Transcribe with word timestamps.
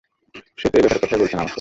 সে 0.57 0.67
তো 0.69 0.75
এব্যাপারে 0.77 1.01
কথাই 1.03 1.19
বলছে 1.19 1.35
না 1.35 1.39
আমার 1.41 1.45
সাথে। 1.45 1.49